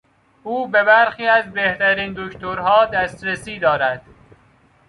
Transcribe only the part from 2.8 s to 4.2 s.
دسترسی دارد.